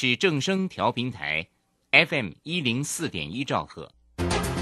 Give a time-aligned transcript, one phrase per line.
[0.00, 1.48] 是正声调频台
[1.90, 3.90] ，FM 一零四点一兆赫，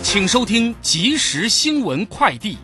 [0.03, 2.57] 请收听即时新闻快递。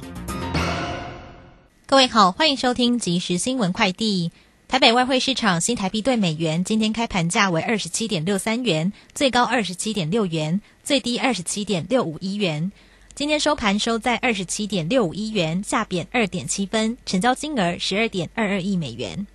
[1.84, 4.32] 各位好，欢迎收听即时新闻快递。
[4.68, 12.72] 台北外汇市场新台币对美元今天开盘价为二十七点六三元，最高二十七点六元，最低二十七点六五一元。
[13.14, 19.26] 今天收盘收在二十七点六五一元，下贬二点七分，成交金额十二点二二亿美元。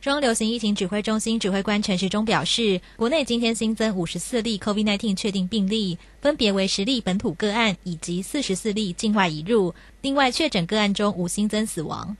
[0.00, 9.74] 中流行疫情指挥中心指挥官陈时中表示，国内今天新增五十四例 COVID-19 确定病例，分别为十例本土个案以及四十四例境外移入。
[10.00, 12.16] 另外，确诊个案中无新增死亡。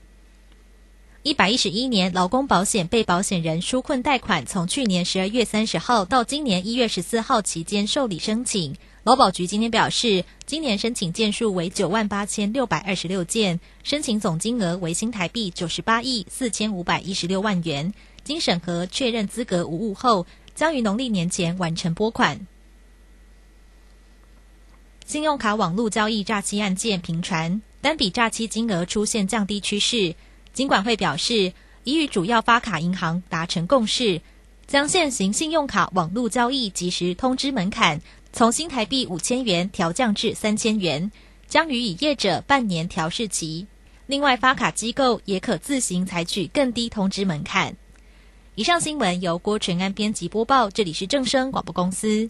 [1.23, 8.75] 一百一十一年劳工保险被保险人纾困贷款，从去年十二月三十号到今年一月十四号期间受理申请。
[9.03, 17.93] 劳保局今天表示，今年申请件数为九万八千六百二十六件，申请总金额为新台币九十八亿四千五百一十六万元。
[18.23, 22.47] 经审核确认资格无误后，将于农历年前完成拨款。
[25.05, 30.15] 信用卡网络交易诈欺案件频传，单笔诈欺金额出现降低趋势。
[30.53, 34.21] 金管会表示，已与主要发卡银行达成共识，
[34.67, 38.01] 将现行信用卡网络交易即时通知门槛
[38.33, 41.11] 从新台币五千元调降至三千元，
[41.47, 43.67] 将予以业者半年调试期。
[44.07, 47.75] 另外，发卡机构也可自行采取更低通知门槛。
[48.55, 52.29] 以上新闻由郭纯安编辑播报，这里是正声广播公司。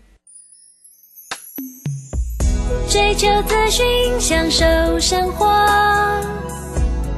[2.88, 3.86] 追求资讯，
[4.20, 5.48] 享受生活。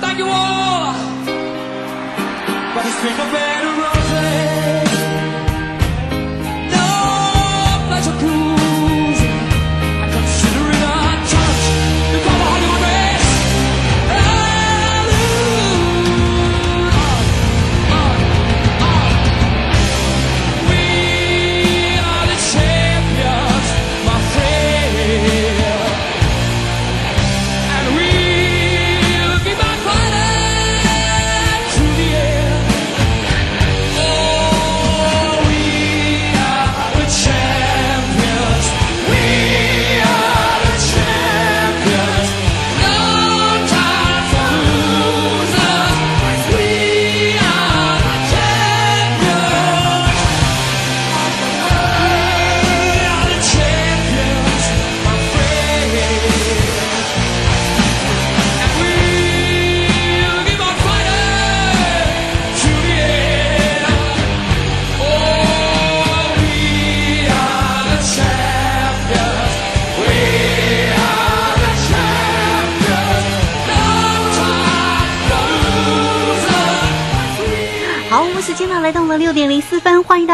[0.00, 0.92] Thank you all.
[2.74, 3.59] But it's been a better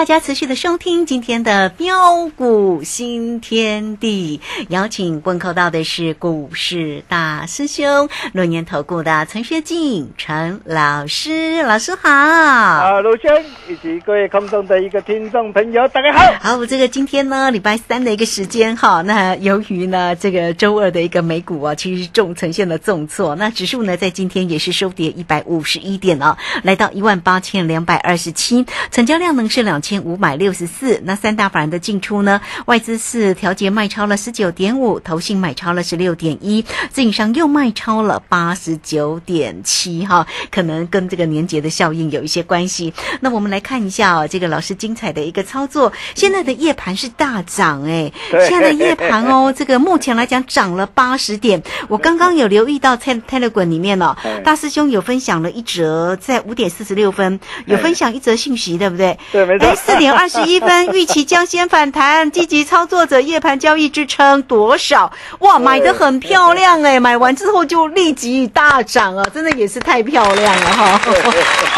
[0.07, 12.09] 家持续的收听今天的标股新天地，邀请问候到的是股市大师兄轮年投顾的陈学进陈老师，老师好。
[12.09, 16.57] 啊，卢轩以及各位空中的一个听众朋友，大家好。
[16.57, 31.01] 好，这个今天呢，礼拜三的一个时间哈，那由于呢这个周二的一个美股啊，其实重呈现了重挫，那指数呢在今天也是收跌一百五十一点哦，来到一万八千两百二十七，成交量呢是两千五百六十四。
[31.05, 42.93] 那三大法人的进出呢，外资是调节卖超了十九点五，投信买超了十六点一，自营商又卖超了八十九点七，哈，可能跟这个年节的效应有一些关系。
[43.21, 51.63] 那我们来看一下哦，这个老师精彩的一个操作，现在的夜盘是大涨哎，对现在的夜盘哦， 这个目前来讲涨了八十点。
[51.89, 59.19] 我刚刚有留意到 Te- Telegram 里面哦哎，大师兄有分享了一则，在五点四十六分有分享一则信息，对不对？
[59.33, 59.77] 对，没错哎，。
[59.87, 65.13] 四点二十一分，预期将先反弹，积极操作者夜盘交易支撑多少？
[65.39, 71.01] 哇，买的很漂亮哎，买完之后就立即大涨啊，真的也是太漂亮了哈！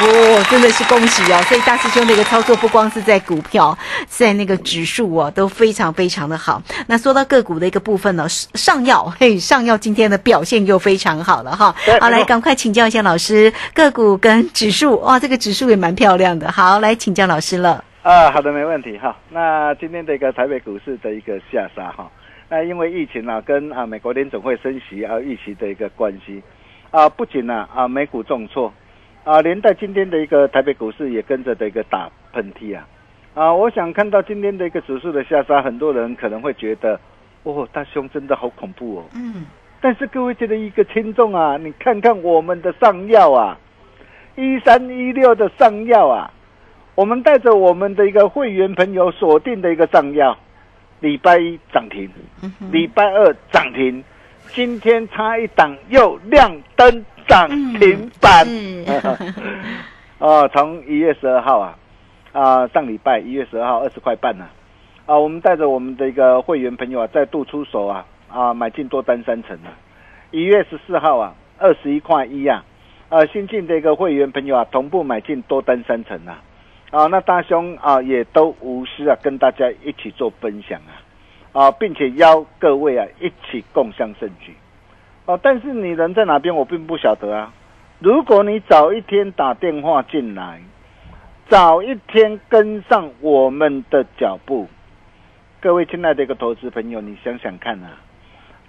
[0.01, 1.45] 哦，真的是恭喜哦！
[1.51, 3.77] 所以大师兄的一个操作，不光是在股票，
[4.09, 6.63] 在那个指数哦，都非常非常的好。
[6.87, 11.75] 那说到个股的一个部分呢，上药嘿，上药今天的表现又非常好了哈。
[12.01, 16.51] 好，来赶快请教一下老师，个股跟指数哇，这个指数也蛮漂亮的。
[16.51, 17.85] 好，来请教老师了。
[18.03, 19.17] 啊，好的，没问题哈。
[19.29, 22.11] 那今天的一个台北股市的一个下杀哈，
[22.49, 26.43] 那因为疫情啊，跟啊美国联总会升息啊预期的一个关系
[26.91, 28.73] 啊，不仅呢啊美股重挫
[29.25, 32.87] 啊，连带今天的一个台北股市也跟着的一个打喷嚏啊
[33.35, 36.99] 啊，我想看到今天的一个指数的下杀，很多人可能会觉得，
[37.43, 39.05] 哦，大兄真的好恐怖哦。
[39.15, 39.45] 嗯，
[39.81, 43.59] 但是各位觉得一个听众啊，你看看我们的上药啊，
[44.37, 46.31] 一三一六的上药啊，
[46.99, 50.37] 我们带着我们的一个会员朋友锁定的一个上药，
[50.99, 52.11] 礼拜一涨停，
[52.73, 54.03] 礼拜二涨停，
[54.49, 58.45] 今天差一档又亮灯涨停板。
[58.45, 58.85] 是
[60.19, 61.79] 哦，从一月十二号啊，
[62.33, 64.49] 啊、上礼拜一月十二号二十块半呢、
[65.07, 69.71] 啊，我们带着我们的一个会员朋友啊，再度出手啊，啊，买进多单三成啊。
[70.33, 72.65] 一月十四号啊，二十一块一啊，
[73.09, 76.43] 呃，新进的一个会员朋友啊，同步买进多单三成啊，
[76.91, 80.81] 啊，那大兄啊，也都无私啊，跟大家一起做分享
[81.53, 84.55] 啊，啊，并且邀各位啊，一起共襄盛举。
[85.27, 87.53] 哦、但是你人在哪边，我并不晓得啊。
[87.99, 90.63] 如果你早一天打电话进来，
[91.49, 94.67] 早一天跟上我们的脚步，
[95.61, 97.91] 各位亲爱的一个投资朋友，你想想看啊，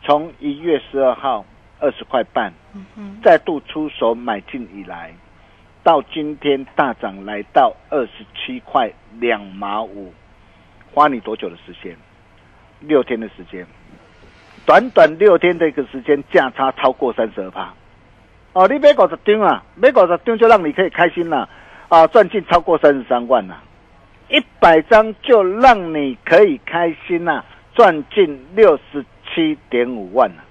[0.04, 1.45] 从一月十二号
[1.80, 2.51] 二十块半，
[3.24, 5.13] 再度出手买进以来，
[5.84, 10.14] 到今天大涨来到二十七块两毛五，
[10.94, 11.96] 花你多久的时间？
[12.81, 13.66] 六天的时间，
[14.66, 17.74] 短短六天的一个时间，价差超过三十二趴。
[18.54, 21.48] 哦，你买五十张啊，买五十张就让你可以开心了，
[21.88, 23.62] 啊，赚进超过三十三万了，
[24.30, 27.44] 一百张就让你可以开心呐、
[27.74, 30.44] 赚进六十七点五万了。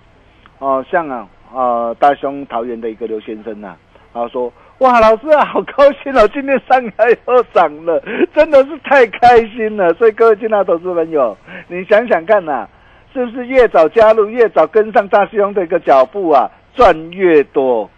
[0.58, 3.76] 哦，像啊，呃，大兄桃园的一个刘先生呐、啊，
[4.12, 8.00] 他说，哇，老师啊，好高兴哦，今天上海又涨了，
[8.32, 9.92] 真的是太开心了。
[9.94, 11.36] 所以各位亲爱投资朋友，
[11.66, 12.68] 你想想看呐、
[13.12, 17.90] 是不是越早加入，越早跟上大师兄的一个脚步啊，赚越多？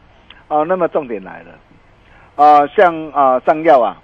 [0.48, 4.00] 啊，那么重点来了，啊，像啊上药啊，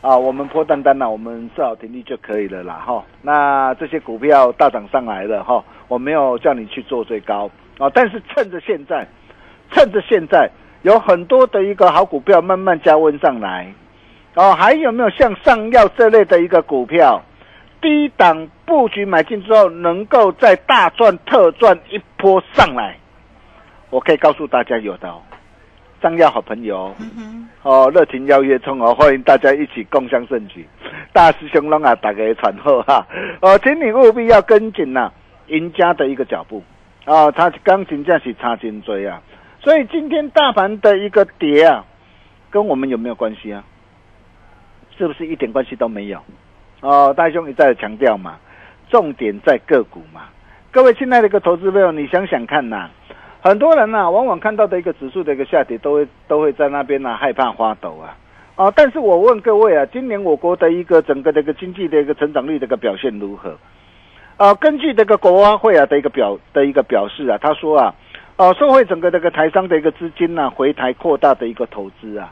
[0.00, 3.04] 啊，我们破单单呢、我们设好停利就可以了啦，哈。
[3.22, 9.06] 那这些股票大涨上来了，哈，我没有叫你去做最高啊，但是趁着现在，
[9.70, 10.50] 趁着现在
[10.82, 13.72] 有很多的一个好股票慢慢加温上来，
[14.34, 17.22] 哦，还有没有像上药这类的一个股票，
[17.80, 22.96] 低档布局买进之后，能够在大赚特赚一波上来？
[23.90, 25.22] 我可以告诉大家有的哦，
[26.02, 26.94] 上药好朋友
[27.62, 30.66] 哦，热情邀约中哦，欢迎大家一起共襄盛举。
[31.12, 33.06] 大师兄龙啊，打给传后哈。
[33.40, 35.10] 哦，请你务必要跟紧呐、
[35.46, 36.62] 赢家的一个脚步。
[37.04, 39.22] 啊，他刚真正是差金追啊，
[39.66, 41.84] 所以今天大盘的一个跌啊，
[42.50, 43.64] 跟我们有没有关系啊？
[44.96, 46.20] 是不是一点关系都没有？
[46.82, 48.38] 哦，大兄一再强调嘛，
[48.88, 50.26] 重点在个股嘛。
[50.70, 52.88] 各位亲爱的一个投资朋友，你想想看呐、
[53.40, 58.16] 很多人呐、往往看到的一个指数的一个下跌，都会都会在那边呐、害怕发抖啊。
[58.54, 63.58] 啊，但是我问各位啊，今年我国的一个整个的一个经济的一个成长率的一个表现如何？
[64.36, 67.92] 啊，根据这个国发会啊的一个表的一个表示啊，他说啊，
[68.36, 72.30] 哦、社会整个这个台商的一个资金呐、回台扩大的一个投资啊，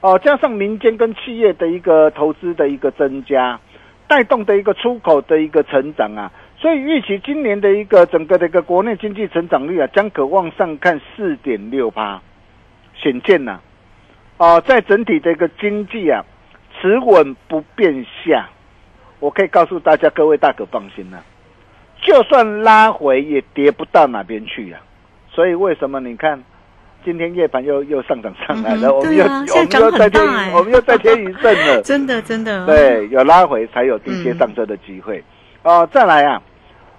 [0.00, 3.60] 哦、加上民间跟企业的一个投资的一个增加，
[4.08, 12.20] 带动的一个出口的一个成长啊，所以预期今年的一个整个的一个国内经济成长率啊，将可往上看四点六趴，
[12.96, 13.60] 显见呐、
[14.38, 16.24] 啊，在整体的一个经济啊
[16.80, 18.48] 持稳不变下，
[19.20, 21.22] 我可以告诉大家，各位大可放心了、
[22.02, 24.80] 就算拉回也跌不到哪边去呀、
[25.34, 26.42] 所以为什么你看
[27.04, 35.22] 今天夜盘又又上涨上来嗯了，我们又、啊我们又再添我们又再添一阵了， 真的真的，对，有拉回才有低阶嗯上车的机会。
[35.62, 36.42] 哦、再来啊，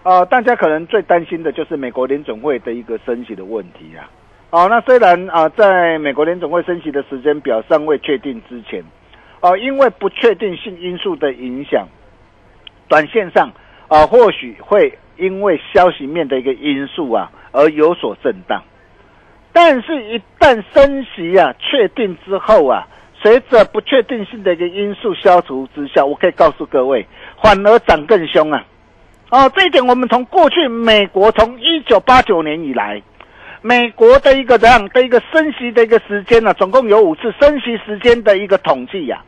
[0.03, 4.09] 哦、大家可能最担心的就是美国联总会的一个升息的问题啊。
[4.51, 8.83] 哦，那虽然啊、在美国联总会升息的时间表尚未确定之前，
[9.41, 11.87] 哦、因为不确定性因素的影响，
[12.87, 13.51] 短线上
[13.87, 18.61] 啊、或许会因为消息面的一个因素啊而有所震荡。
[19.53, 22.85] 但是，一旦升息啊确定之后啊，
[23.21, 27.07] 随着不确定性的一个因素消除之下，我可以告诉各位，
[27.41, 28.65] 反而涨更凶啊！
[29.31, 33.01] 哦，这一点我们从过去美国从一九八九年以来，
[33.61, 39.23] 美国的一个这样的一个升息的一个时间呢、总共有五次升息时间的一个统计呀、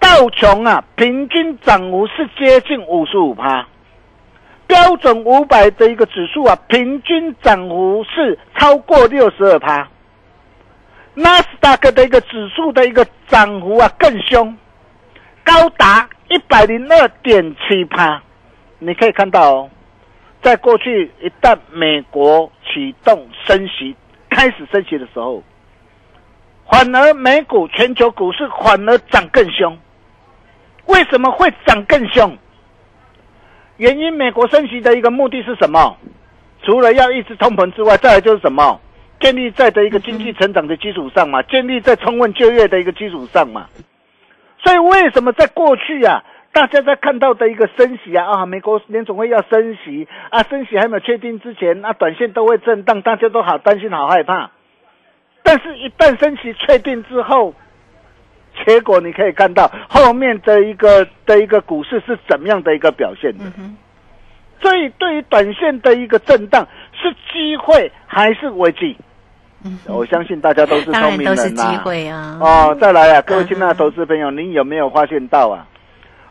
[0.00, 3.66] 道琼啊平均涨幅是接近五十五趴。
[4.68, 9.88] 标准五百的一个指数啊，平均涨幅是超过六十二趴。
[11.14, 14.56] 纳斯达克的一个指数的一个涨幅啊更凶，
[15.42, 18.22] 高达一百零二点七趴。
[18.78, 19.70] 你可以看到哦，
[20.42, 23.96] 在过去一旦美国启动升息、
[24.30, 25.42] 开始升息的时候，
[26.70, 29.76] 反而美股全球股市反而涨更凶。
[30.86, 32.36] 为什么会涨更凶？
[33.78, 35.96] 原因美国升息的一个目的是什么？
[36.62, 38.80] 除了要抑制通膨之外，再来就是什么？
[39.20, 43.66] 建立在的一个经济成长的基础上嘛，建立在充分就业的一个基础上嘛。
[44.62, 54.50] 所以为什么在过去啊，大家在看到的一个升息啊啊，美国联总会要升息啊，升息还没有确定之前，啊，短线都会震荡，大家都好担心、好害怕。
[55.42, 57.54] 但是，一旦升息确定之后，
[58.66, 63.44] 结果你可以看到后面的一个的一个股市是怎么样的一个表现的。
[63.58, 63.76] 嗯，
[64.60, 68.96] 所以，对于短线的一个震荡，是机会还是危机？
[69.64, 72.38] 嗯我相信大家都是当聪明人呐、会啊。
[72.40, 75.66] 哦，再来啊，各位亲爱的投资朋友，您有没有发现到啊？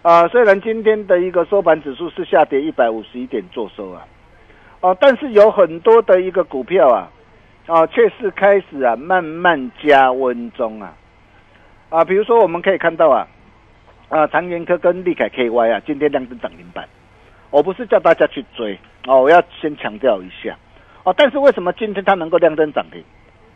[0.02, 4.06] 啊、虽然今天的一个收盘指数是下跌一百五十一点做收啊，
[4.80, 7.10] 哦，但是有很多的一个股票啊，
[7.68, 10.94] 哦，却是开始啊慢慢加温中啊，
[11.90, 13.28] 啊，比如说我们可以看到啊，
[14.10, 16.88] 啊，长源科跟利凯 KY 啊，今天亮灯涨停板，
[17.50, 20.58] 我不是叫大家去追哦，我要先强调一下
[21.04, 23.02] 哦，但是为什么今天它能够亮灯涨停？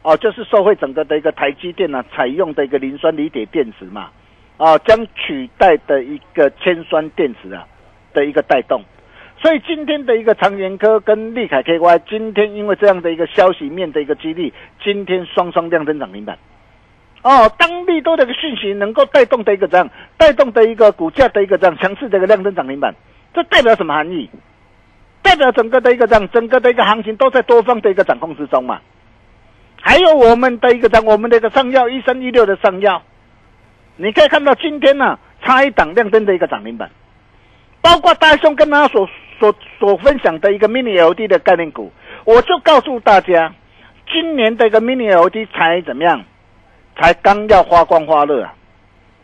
[0.03, 4.09] 哦，就是受惠整个的一个台积电呢、采用的一个磷酸锂铁电池嘛，
[4.57, 7.67] 啊，将取代的一个铅酸电池啊
[8.13, 8.81] 的一个带动，
[9.41, 16.37] 所以今天的一个长源科跟利凯 KY，今天因为这样的一个消息面的一个激励，今天双双亮灯涨停板。
[17.23, 22.95] 哦，当利多的一个讯息能够带动的一个这样，带动的一个股价的一个这样强势的一个量增涨停板，
[23.33, 24.29] 这代表什么含义？
[25.21, 28.81] 代表整个的一个这样，整个的一个行情都在多方的一个掌控之中嘛。
[29.79, 33.03] 还有我们的一个涨，我们的一个上药一三一六的上药，
[33.97, 36.89] 你可以看到今天呢、差一档亮灯的一个涨停板，
[37.81, 39.07] 包括大兄跟他所
[39.39, 41.91] 所所分享的一个 mini LED 的概念股，
[42.25, 43.53] 我就告诉大家，
[44.11, 46.23] 今年的一个 mini LED 才怎么样，
[46.97, 48.53] 才刚要发光发热啊，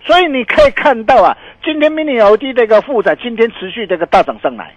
[0.03, 4.73] 所以你可以看到啊，今天 mini LED 的一个负载今天持续这个大涨上来。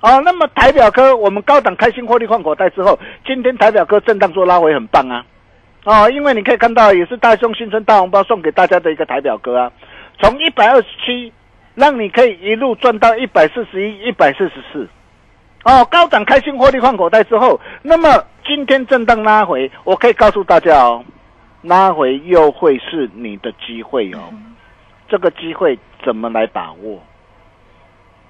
[0.00, 5.24] 啊，那么台表科我们高档开心获利换口袋之后，今天台表科震荡做拉回很棒啊，
[5.84, 9.70] 哦，因为你可以看到也是大兄新春大红包送给大家的一个台表科啊，
[10.20, 11.32] 从一百二十七
[11.76, 14.88] 让你可以一路赚到一百四十一、一百四十四，
[15.64, 21.04] 哦，高档开心获利换口袋之后，那么今天震荡拉回，我可以告诉大家哦，
[21.62, 24.32] 拉回又会是你的机会哦，
[25.08, 27.00] 这个机会怎么来把握？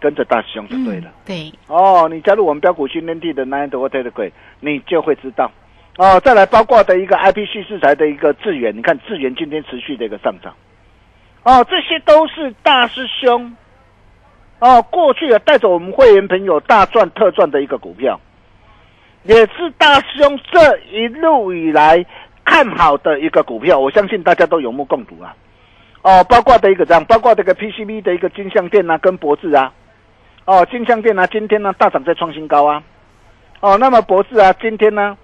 [0.00, 1.08] 跟着大师兄就对了。
[1.08, 5.50] 嗯对，哦，你加入我们标股训练地的 Nine d o t e 的贵，你就会知道。
[5.96, 10.52] 哦，再来包括的一个 IPC 制裁的一个智源，你看智源今天持续的一个上涨。
[11.44, 13.54] 哦，这些都是大师兄
[14.58, 18.18] 哦，过去啊带着我们会员朋友大赚特赚的一个股票，
[19.22, 22.04] 也是大师兄这一路以来
[22.44, 25.34] 看好的一个股票，我相信大家都有目共睹啊。
[26.02, 29.72] 哦，包括的一个这样，包括这个 PCB 的一个金相电啊，跟博智啊，
[30.44, 32.82] 哦，金相电啊、今天呢大涨在创新高啊，
[33.60, 35.16] 哦，那么博智啊，今天呢，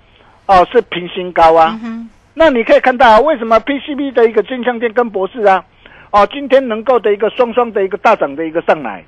[0.47, 5.65] 哦是平新高啊，嗯，那你可以看到、啊、为什么 PCB 的一个金相电跟博智啊，
[6.13, 9.05] 哦，今天能够的一个双双的一个大涨的一个上来，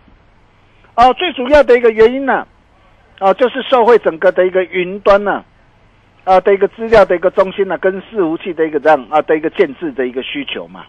[0.96, 2.44] 哦，最主要的一个原因呢、
[3.20, 5.44] 哦，就是受惠整个的一个云端呢、
[6.24, 10.84] 啊，的一个资料的一个中心呢、跟伺服器的一个这样啊的一个建制的一个需求嘛，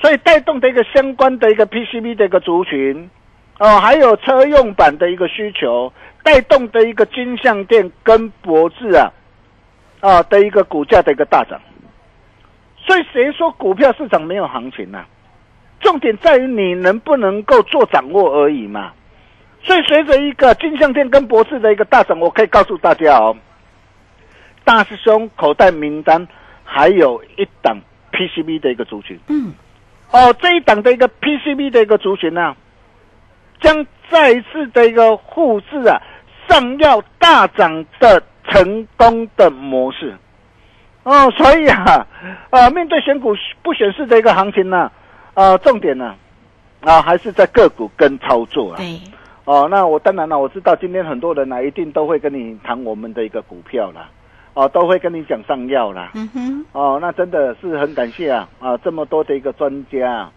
[0.00, 3.10] 所以带动的一个相关的一个 PCB 的一个族群，
[3.58, 9.12] 哦，还有车用版的一个需求，带动的一个金相电跟博智啊。
[10.00, 11.60] 啊的一个股价的一个大涨。
[12.76, 15.04] 所以谁说股票市场没有行情呢、
[15.78, 18.90] 重点在于你能不能够做掌握而已嘛。
[19.62, 23.36] 所以随着一个金相店跟博士的一个大涨，我可以告诉大家哦，
[24.64, 26.26] 大师兄口袋名单
[26.64, 27.78] 还有一档
[28.12, 29.18] PCB 的一个族群。
[29.28, 29.52] 嗯，
[30.10, 32.56] 哦，这一档的一个 PCB 的一个族群呢、
[33.60, 36.00] 将再一次的一个复制啊
[36.48, 40.16] 上药大涨的成功的模式。
[41.04, 42.06] 哦，所以啊，
[42.50, 44.90] 呃，面对选股不选市的一个行情呢、
[45.34, 46.14] 呃，重点呢、
[46.80, 48.76] 啊，还是在个股跟操作啊。
[48.76, 49.00] 对，
[49.44, 54.08] 哦，那我当然了，我知道今天很多人呢、一定都会跟你谈我们的一个股票啦，
[54.54, 56.10] 哦，都会跟你讲上药啦。
[56.14, 60.32] 嗯哼，哦，那真的是很感谢啊啊，这么多的一个专家啊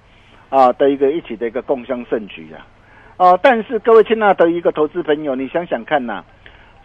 [0.49, 2.65] 啊的一个一起的一个共襄盛举啊。
[3.17, 6.23] 哦，但是各位亲爱的一个投资朋友，你想想看呐、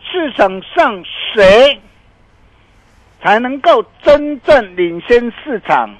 [0.00, 1.80] 市场上谁
[3.22, 5.94] 才能够真正领先市场，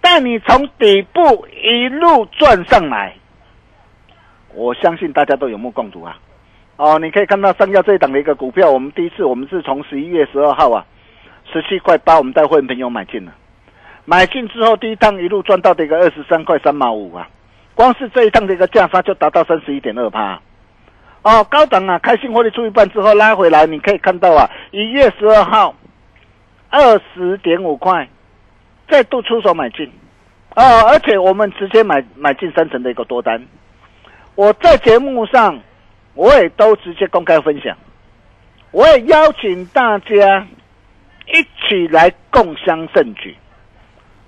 [0.00, 3.14] 带你从底部一路赚上来？
[4.54, 6.16] 我相信大家都有目共睹啊。
[6.78, 10.86] 哦，你可以看到上药这一档的一个股票，我们第一次我们是从十一月十二号啊，
[11.52, 13.32] 十七块八，我们带会员朋友买进了，
[14.04, 17.28] 买进之后第一趟一路赚到的一个二十三块三毛五啊，
[17.74, 20.40] 光是这一趟的一个价差就达到三十一点二趴。
[21.22, 25.74] 哦，高档啊，开心获利出一半之后拉回来，你可以看到啊，一月十二号
[26.70, 28.08] 二十点五块，
[28.88, 29.84] 再度出手买进，
[30.54, 33.44] 哦，而且我们直接买买进三成的一个多单。
[34.36, 35.58] 我在节目上
[36.18, 37.78] 我也都直接公开分享，
[38.72, 40.44] 我也邀请大家
[41.28, 43.36] 一起来共襄盛举。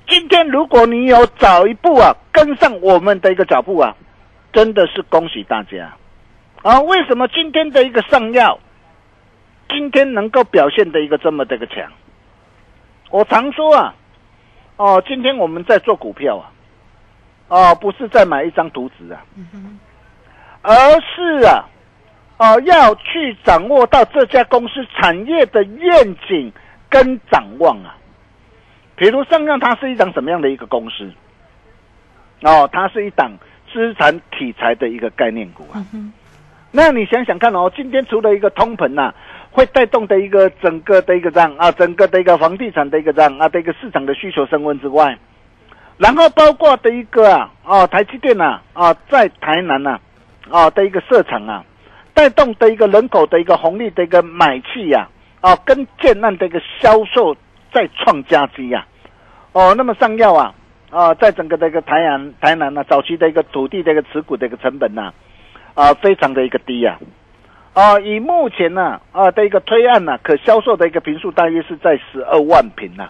[0.06, 3.96] 今天如果你有早一步啊跟上我们的一个脚步啊，
[4.52, 5.92] 真的是恭喜大家
[6.62, 6.80] 啊！
[6.80, 8.60] 为什么今天的一个上药，
[9.68, 11.90] 今天能够表现的一个这么的一个强？
[13.10, 13.94] 我常说啊，
[14.76, 16.52] 哦，今天我们在做股票啊，
[17.48, 19.24] 哦，不是在买一张图纸啊，
[20.62, 21.66] 而是啊，
[22.40, 26.50] 哦，要去掌握到这家公司产业的愿景
[26.88, 27.94] 跟展望啊。
[28.96, 31.12] 比如上样，它是一档什么样的一个公司？
[32.40, 33.30] 哦，它是一档
[33.70, 35.84] 资产题材的一个概念股啊。
[36.70, 39.12] 那你想想看哦，今天除了一个通膨呐、
[39.50, 45.18] 会带动的一个整个的一个这样啊，整个的一个房地产的一个这样啊的一个市场的需求升温之外，
[45.98, 50.00] 然后包括的一个啊，哦，台积电呐啊，在台南呐
[50.50, 51.62] 啊的一个设厂啊，
[52.14, 55.08] 带动的一个人口的一个红利的一个买气呀
[55.40, 57.34] 啊，跟建案的一个销售
[57.72, 58.86] 再创佳绩呀、
[59.52, 60.54] 哦，那么上药啊
[60.90, 65.12] 啊，在整个的一个台南台南呢、早期的一个土地的一个持股的一个成本呐
[65.74, 66.98] 啊非常的一个低呀、
[67.72, 73.08] 啊，以目前呢啊的一个推案呢、可销售的一个平数大约是在十二万平呐、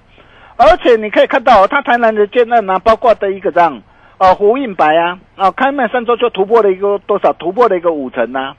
[0.56, 3.82] 而且你可以看到、哦，它台南的建案呢、包括的一个这样
[4.18, 7.32] 啊胡印白啊啊，开卖三周就突破了一个多少？
[7.32, 8.54] 突破了一个五成呐、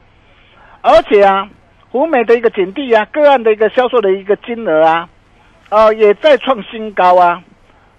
[0.81, 1.49] 而且啊，
[1.89, 5.09] 湖美的一个景地啊，个案的一个销售的一个金额啊，
[5.69, 7.43] 啊也在创新高啊，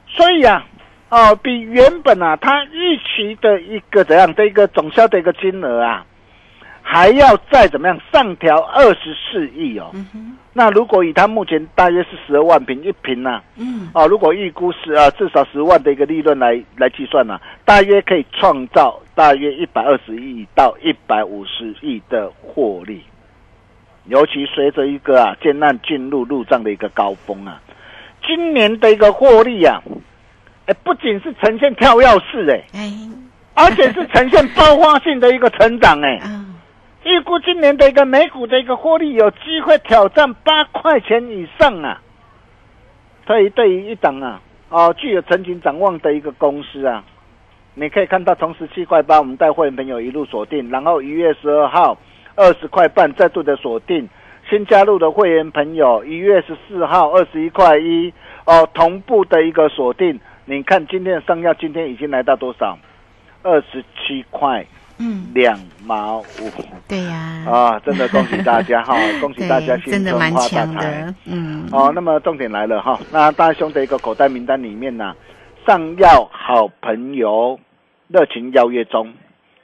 [0.09, 0.65] 所以啊。
[1.15, 6.07] 哦，比原本啊，它预期的一个怎样的一个总销的一个金额啊，
[6.93, 9.91] 还要再怎么样上调二十四亿哦。
[10.53, 23.03] 那如果以它目前大约是十二万平一平呢、嗯，哦，如果预估是啊至少十万的一个利润来来计算呢、大约可以创造大约一百二十亿到一百五十亿的获利。
[24.05, 27.59] 尤其随着一个啊建案进入入账的一个高峰啊，
[28.27, 29.81] 今年的一个获利啊，
[30.67, 32.93] 哎，不仅是呈现跳跃式哎，哎，
[33.55, 36.17] 而且是呈现爆发性的一个成长哎。
[36.17, 36.45] 啊，
[37.05, 42.01] 预估今年的一个美股的一个获利有机会挑战八块钱以上啊。
[43.27, 47.05] 所以对于一档啊，哦，具有前景展望的一个公司啊，
[47.75, 51.97] 你可以看到从十七块八，我们带会员朋友一路锁定，然后一月十二号
[52.35, 54.09] 二十块半再度的锁定，
[54.49, 58.13] 新加入的会员朋友一月十四号二十一块一，
[58.45, 60.21] 哦，同步的一个锁定。
[60.45, 62.77] 你看今天的上药今天已经来到多少？
[63.45, 64.67] 二十七块
[64.99, 66.51] 嗯，两毛五。
[66.89, 75.15] 对呀，啊，真的恭喜大家哈， 恭喜大家新春发大强财的。，嗯，哦，那么重点来了哈，那大兄的一个口袋名单里面呢，
[75.67, 77.59] 上药好朋友
[78.09, 79.13] 热情邀约中，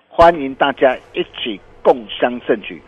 [0.09, 2.83] 欢迎大家一起共襄盛举，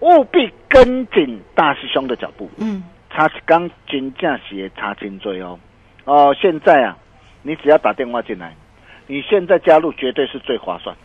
[0.00, 2.50] 务必跟紧大师兄的脚步。
[2.58, 5.58] 嗯，差一刚金价鞋差金追哦。
[6.04, 6.96] 哦，现在啊，
[7.42, 8.56] 你只要打电话进来，
[9.06, 10.96] 你现在加入绝对是最划算。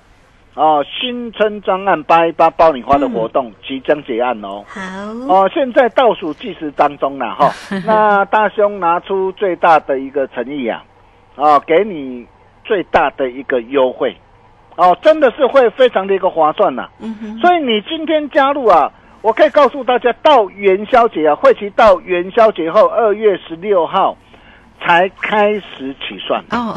[0.58, 4.63] 哦，新春专案八一八爆你花的活动即将结案哦。
[4.67, 4.82] 好，
[5.30, 7.52] 哦，现在倒数计时当中了哈。
[7.86, 10.84] 那大兄拿出最大的一个诚意啊，
[11.36, 12.26] 哦，给你
[12.65, 14.17] 最大的一个优惠，
[14.78, 18.91] 哦，真的是会非常的一个划算呐、嗯哼，所以你今天加入啊，
[19.22, 24.17] 我可以告诉大家，到元宵节啊，会期到元宵节后二月十六号
[24.80, 26.44] 才开始起算。
[26.52, 26.76] 哦，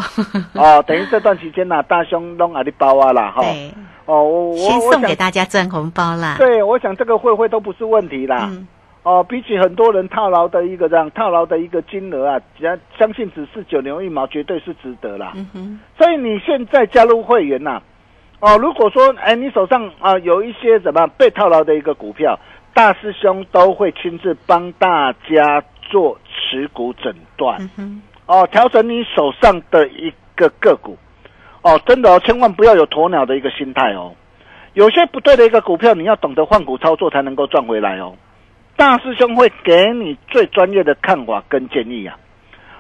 [0.55, 3.43] 哦，等于这段期间呢、大兄弄阿里包啊啦哈。
[3.43, 3.73] 对，
[4.07, 6.37] 哦，我先我我想送给大家赚红包啦。
[6.39, 8.49] 对，我想这个会会都不是问题啦。
[8.51, 8.67] 嗯，
[9.03, 15.33] 哦，比起很多人套牢的一个这样套牢的一个金额啊，只要相信只是九牛一毛，绝对是值得啦。
[15.37, 17.81] 嗯哼，所以你现在加入会员呐、
[18.41, 22.39] 哦，如果说哎你手上啊、有一些怎么样被套牢的一个股票，
[22.75, 26.17] 大师兄都会亲自帮大家做
[26.51, 27.71] 持股诊断。
[27.79, 30.99] 嗯，哦，调整你手上的一个个股，
[31.63, 34.13] 哦，真的哦，千万不要有鸵鸟的一个心态哦。
[34.75, 38.15] 有些不对的一个股票，你要懂得换股操作才能够赚回来哦。
[38.77, 42.19] 大师兄会给你最专业的看法跟建议啊。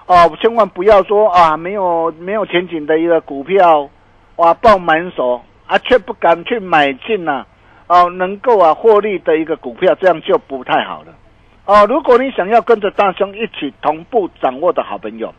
[0.07, 3.89] 哦，千万不要说啊，没有没有前景的一个股票，
[4.37, 7.45] 哇，抱满手啊，却不敢去买进呐、
[7.87, 11.15] 哦，能够啊获利的一个股票，这样就不太好了。
[11.64, 15.35] 哦，如果你想要跟着大兄一起同步掌握的好朋友，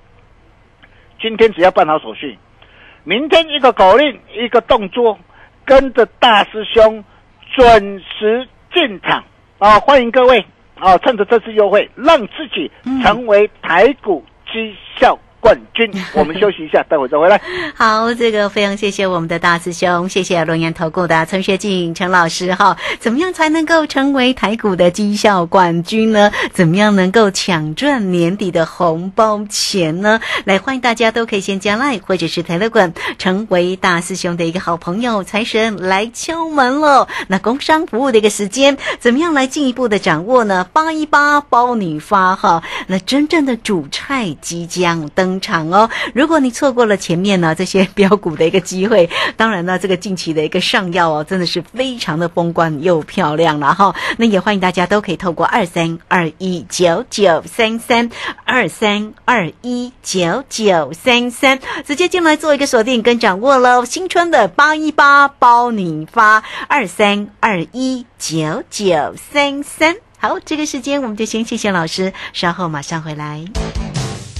[1.19, 2.37] 今天只要办好手续，
[3.03, 5.19] 明天一个口令一个动作，
[5.65, 7.03] 跟着大师兄
[7.53, 9.23] 准时进场
[9.59, 9.79] 啊！
[9.79, 10.45] 欢迎各位
[10.79, 10.97] 啊！
[10.99, 12.71] 趁着这次优惠，让自己
[13.03, 15.91] 成为台股绩效冠军。
[16.13, 17.41] 我们休息一下，待会再回来。
[17.75, 22.77] 好，这个非常谢谢我们的大师兄，谢谢龙岩投顾的陈学进陈老师哈。
[22.99, 26.31] 怎么样才能够成为台股的绩效冠军呢？
[26.53, 30.21] 怎么样能够抢赚年底的红包钱呢？
[30.45, 35.23] 来，欢迎大家都可以先加 line 或者是 Telegram，成为大师兄的一个好朋友。
[35.23, 37.07] 财神来敲门喽！
[37.27, 40.67] 那工商服务的一个时间，怎么样来进一步的掌握呢？
[40.71, 45.89] 八一八包你发哈，那真正的主菜即将登场哦。
[46.13, 53.95] 如果你错过了前面呢这些标股的一个机会， 当然呢，这个近期的一个上药哦，真的是非常的风光又漂亮了哈。
[54.17, 58.09] 那也欢迎大家都可以透过二三二一九九三三
[58.43, 63.85] 二三二一九九三三直接进来做一个锁定跟掌握喽。
[63.85, 69.95] 新春的八一八包你发二三二一九九三三。
[70.17, 73.43] 好，这个时间我们就先谢谢老师，稍后马上回来。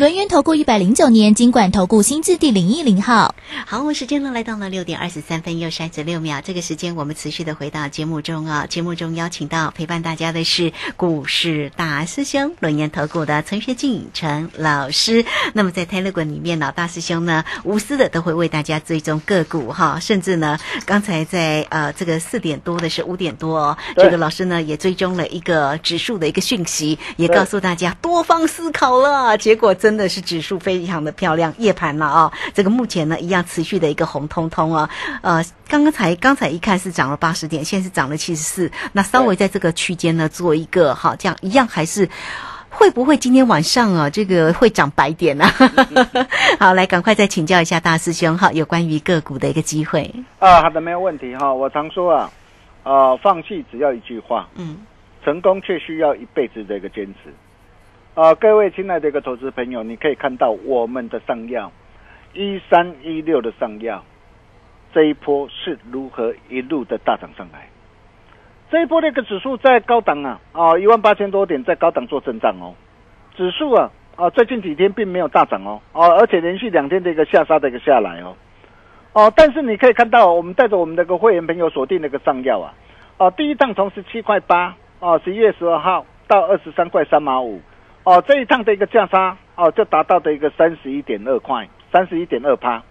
[0.00, 3.34] 轮源投顾一百零九年金管投顾新字第零一零号。
[3.66, 6.40] 好，我们时间呢来到了六点二十三分又三十六秒。
[6.40, 15.26] 这个时间我们持续的回到节目中啊，节目中邀请到陪伴大家的是股市大师兄轮源投顾的陈学进陈老师。
[15.52, 34.90] 那么在 Telegram 里面呢，大师兄呢无私的都会为大家追踪个股哈，甚至呢刚才在呃这个四点多的是五点多哦，这个老师呢也追踪了一个指数的一个讯息，也告诉大家多方思考了，结果真的是指数非常的漂亮，夜盘了啊、这个目前呢一样持续的一个红彤彤啊，
[35.22, 42.08] 呃，刚刚才刚才一看是涨了八十点，现在是涨了七十四，那稍微在这个区间呢做一个哈，这样一样还是。
[42.72, 45.44] 会不会今天晚上啊，这个会涨白点呢、
[46.60, 50.08] 好，来赶快再请教一下大师兄哈，有关于个股的一个机会。
[50.38, 51.52] 啊，好的，没有问题哈。
[51.52, 52.30] 我常说啊，
[52.84, 54.78] 啊，放弃只要一句话，嗯，
[55.24, 57.34] 成功却需要一辈子的一个坚持。
[58.14, 61.70] 啊，各位亲爱的一个投资朋友，你可以看到我们的上药
[62.34, 64.04] 一三一六的上药，
[64.92, 67.68] 这一波是如何一路的大涨上来。
[68.68, 72.74] 这一波那个指数在高档啊，啊一万八千多点在高档做震荡哦，
[73.36, 78.34] 指数啊哦，最近几天并没有大涨哦，哦，而且连续两天的一个下杀的一个下来哦，
[79.12, 82.74] 哦，但是你可以看到，我们带着我们的个会员朋友锁定那个上药啊，
[83.18, 87.60] 哦，第一趟从十七块八，哦，十一月十二号到二十三块三毛五，
[88.10, 92.82] 哦，这一趟的一个价差，哦，就达到的一个三十一点二块，三十一点二趴，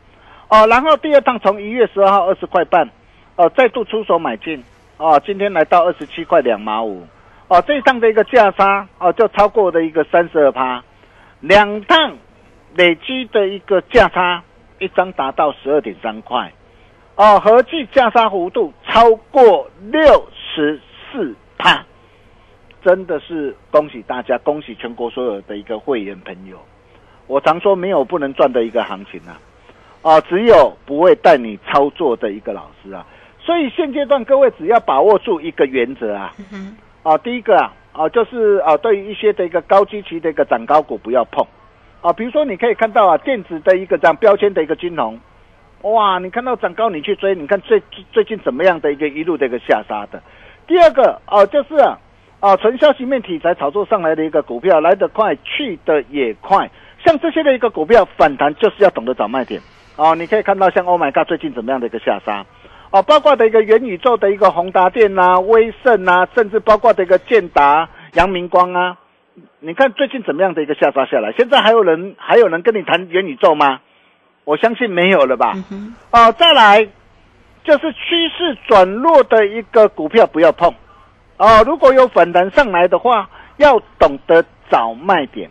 [0.47, 2.89] 哦，然后第二趟从一月十二号二十块半，
[3.35, 4.63] 哦，再度出手买进，
[4.95, 7.05] 哦，今天来到二十七块两毛五，
[7.49, 10.81] 哦，这一趟的一个价差，哦，就超过的一个三十二趴，
[11.41, 12.15] 两趟
[12.75, 14.41] 累积的一个价差，
[14.77, 16.53] 一张达到十二点三块，
[17.15, 20.79] 哦，合计价差幅度超过六十
[21.11, 21.83] 四趴，
[22.81, 26.57] 真的是恭喜大家，恭喜全国所有的一个会员朋友。
[27.27, 29.39] 我常说没有不能赚的一个行情啊，
[30.01, 33.05] 啊，只有不会带你操作的一个老师啊。
[33.39, 36.33] 所以现阶段各位只要把握住一个原则啊，
[37.03, 41.45] 啊，第一个啊，啊，就是啊，对于一些的一个高基期的一个涨高股不要碰，
[42.01, 45.19] 啊，比如说你可以看到啊，电子的一个这样标签的一个金融，
[45.81, 50.21] 哇，你看到涨高你去追，你看最最近怎么样的一个一路的一个下杀的。
[50.67, 51.97] 第二个哦、就是啊，
[52.39, 56.69] 啊，纯消息面题材炒作上来的一个股票来得快，去的也快，
[57.03, 59.61] 像这些的一个股票反弹就是要懂得找卖点
[59.97, 60.15] 哦。
[60.15, 62.45] 你可以看到像 Oh my God 最近怎么样的一个下杀。
[62.91, 68.97] 哦，包括的一个元宇宙的一个宏达电啊、威盛啊，甚至包括的一个建达、阳明光啊，
[69.59, 71.33] 你看最近怎么样的一个下杀下来？
[71.33, 73.81] 现在还有人还有人跟你谈元宇宙吗？
[74.45, 75.53] 我相信没有了吧。
[76.11, 76.87] 哦，再来
[77.63, 80.73] 就是趋势转弱的一个股票不要碰。
[81.39, 85.49] 哦，如果有反弹上来的话，要懂得找卖点。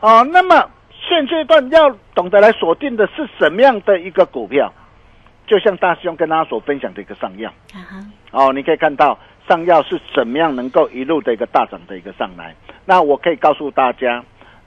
[0.00, 4.72] 哦，那么现阶段要懂得来锁定的是什么样的一个股票？
[5.46, 7.52] 就像大师兄跟大家所分享的一个上药，
[8.30, 12.54] 哦，你可以看到上药是怎么样能够一路的一个大涨的一个上来。
[12.86, 14.24] 那我可以告诉大家，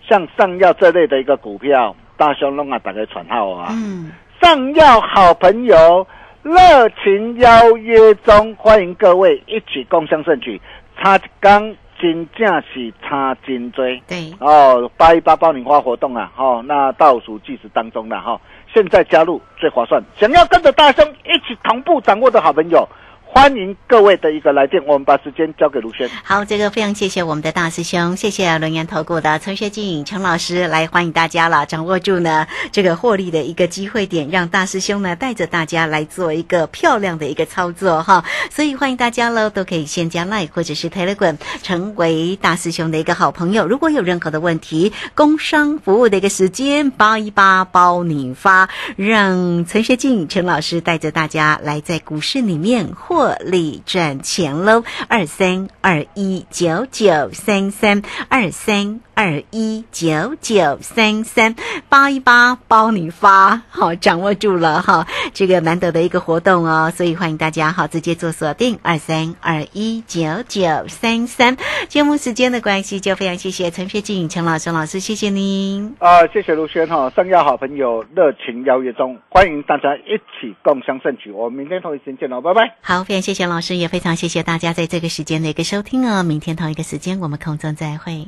[0.07, 6.05] 像上药这类的一个股票，大兄弄啊打开传号啊，嗯，上药好朋友
[6.47, 10.61] 热情邀约中，欢迎各位一起共襄盛举。
[10.97, 13.83] 差一缸真正是差真多。
[14.07, 18.39] 对，哦，八一八爆年花活动啊，哦，那倒数计时当中了哈、
[18.73, 20.01] 现在加入最划算。
[20.15, 22.87] 想要跟着大兄一起同步掌握的好朋友，
[23.29, 24.83] 欢迎各位的一个来电。
[24.85, 26.09] 我们把时间交给卢轩。
[26.23, 38.23] 好，这个非常谢谢我们的大师兄，谢谢轮研投顾的陈学静陈老师来欢迎大家了，掌握住呢这个获利的一个机会点，让大师兄呢带着大家来做一个漂亮的一个操作哈。
[38.49, 43.67] 所以欢迎大家喽，都可以先加 Line 或者是 Telegram 成为大师兄的一个好朋友。
[43.67, 54.83] 如果有任何的问题，工商服务的一个时间八一八包你发，让陈学静陈老师带着大家来在股市里面获利赚钱喽。
[55.07, 61.55] 二三二一九九三三二三二一九九三三
[61.89, 71.57] 八一八包你发，好，掌握住了哈，这个难得的一个活动哦，所以欢迎大家好直接做锁定二三二一九九三三。
[71.87, 75.95] 节目时间的关系，就非常谢谢陈学静陈老师老师，谢谢您。
[75.97, 81.31] 啊、谢谢卢轩哈，上亚好朋友热情邀约中，欢迎大家一起共享盛举。
[81.31, 82.75] 我们明天同一时间见喽，拜拜。
[82.81, 86.21] 好，非常谢谢老师，也非常谢谢大家在这个时间的一个收听哦。
[86.21, 88.27] 明天同一个时间，我们空中再会。